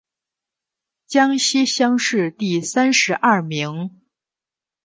[1.05, 4.01] 江西乡试第三十二名。